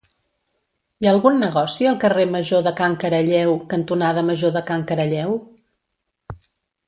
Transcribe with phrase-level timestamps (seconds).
[1.01, 5.35] Hi ha algun negoci al carrer Major de Can Caralleu cantonada Major de Can Caralleu?